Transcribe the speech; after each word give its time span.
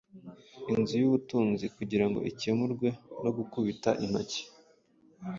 inzu 0.73 0.93
yubutunzi 1.01 1.65
kugirango 1.77 2.19
ikemurwe 2.31 2.87
no 3.23 3.31
gukubita 3.37 3.89
intoki 4.03 4.41